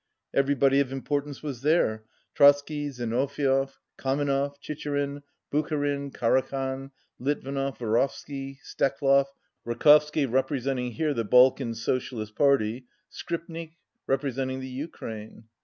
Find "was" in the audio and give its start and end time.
1.43-1.61